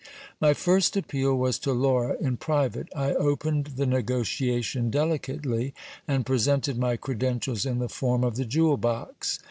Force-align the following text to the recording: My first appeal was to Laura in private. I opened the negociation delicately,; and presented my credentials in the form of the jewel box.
My 0.39 0.55
first 0.55 0.97
appeal 0.97 1.35
was 1.37 1.59
to 1.59 1.73
Laura 1.73 2.17
in 2.19 2.35
private. 2.37 2.89
I 2.95 3.13
opened 3.13 3.73
the 3.75 3.85
negociation 3.85 4.89
delicately,; 4.89 5.75
and 6.07 6.25
presented 6.25 6.75
my 6.79 6.97
credentials 6.97 7.67
in 7.67 7.77
the 7.77 7.87
form 7.87 8.23
of 8.23 8.35
the 8.35 8.45
jewel 8.45 8.77
box. 8.77 9.37